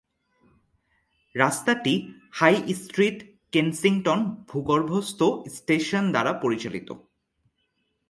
[1.35, 1.93] রাস্তাটি
[2.31, 3.17] high street
[3.51, 5.19] Kensington ভূগর্ভস্থ
[5.55, 6.89] station দ্বারা পরিচালিত।